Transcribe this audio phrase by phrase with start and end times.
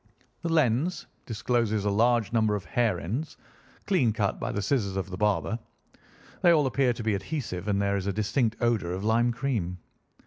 [0.41, 3.37] The lens discloses a large number of hair ends,
[3.85, 5.59] clean cut by the scissors of the barber.
[6.41, 9.77] They all appear to be adhesive, and there is a distinct odour of lime cream.